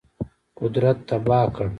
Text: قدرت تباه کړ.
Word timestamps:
قدرت 0.59 0.97
تباه 1.09 1.45
کړ. 1.55 1.67